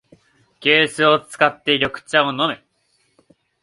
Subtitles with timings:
[0.59, 2.59] 急須を使って緑茶を飲む